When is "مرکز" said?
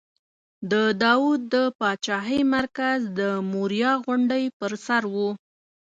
2.55-2.99